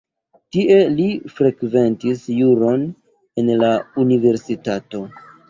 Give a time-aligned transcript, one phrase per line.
[0.55, 2.87] Tie li frekventis juron
[3.43, 3.71] en la
[4.07, 5.05] universitato.